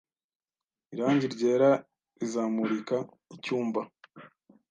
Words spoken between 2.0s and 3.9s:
rizamurika icyumba